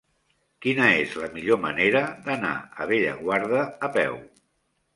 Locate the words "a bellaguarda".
2.57-3.63